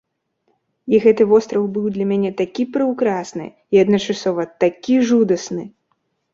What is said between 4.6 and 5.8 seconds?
такі жудасны!